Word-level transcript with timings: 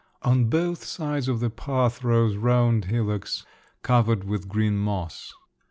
On 0.23 0.45
both 0.45 0.83
sides 0.83 1.27
of 1.27 1.41
the 1.41 1.51
path 1.51 2.03
rose 2.03 2.35
round 2.35 2.85
hillocks 2.85 3.45
covered 3.83 4.23
with 4.23 4.47
green 4.49 4.75
moss. 4.75 5.31